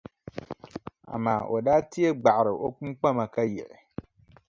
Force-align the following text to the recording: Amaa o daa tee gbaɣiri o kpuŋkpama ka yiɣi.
Amaa 1.15 1.41
o 1.53 1.57
daa 1.65 1.79
tee 1.91 2.11
gbaɣiri 2.19 2.53
o 2.65 2.67
kpuŋkpama 2.75 3.25
ka 3.33 3.43
yiɣi. 3.53 3.77